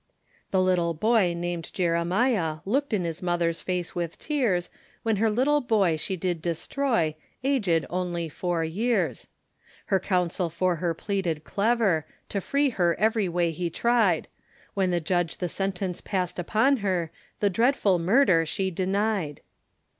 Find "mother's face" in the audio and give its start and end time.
3.21-3.93